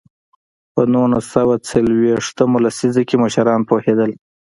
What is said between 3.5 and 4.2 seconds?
پوهېدل.